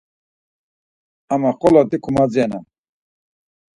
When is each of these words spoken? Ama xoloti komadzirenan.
Ama 1.33 1.49
xoloti 1.59 1.97
komadzirenan. 2.03 2.63